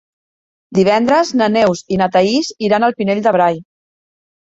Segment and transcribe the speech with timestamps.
[0.77, 3.61] Divendres na Neus i na Thaís iran al Pinell de Brai.